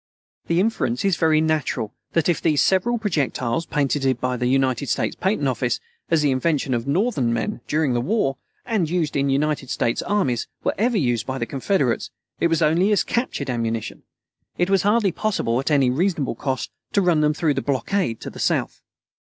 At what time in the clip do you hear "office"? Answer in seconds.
5.47-5.79